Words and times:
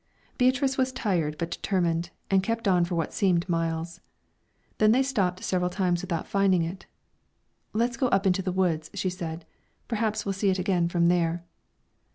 Beatrice 0.39 0.79
was 0.79 0.91
tired 0.91 1.35
but 1.37 1.51
determined, 1.51 2.09
and 2.31 2.41
kept 2.41 2.67
on 2.67 2.85
for 2.85 2.95
what 2.95 3.13
seemed 3.13 3.47
miles. 3.47 4.01
Then 4.79 4.93
they 4.93 5.03
stopped 5.03 5.43
several 5.43 5.69
times 5.69 6.01
without 6.01 6.25
finding 6.25 6.63
it. 6.63 6.87
"Let's 7.71 7.97
go 7.97 8.07
up 8.07 8.25
into 8.25 8.41
the 8.41 8.51
woods," 8.51 8.89
she 8.95 9.11
said; 9.11 9.45
"perhaps 9.87 10.25
we'll 10.25 10.33
see 10.33 10.49
it 10.49 10.57
again 10.57 10.89
from 10.89 11.07
there." 11.07 11.45